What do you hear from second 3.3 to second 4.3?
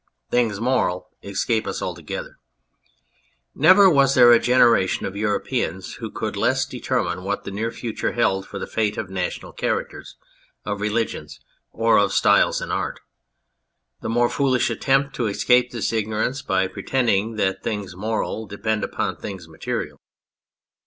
Never was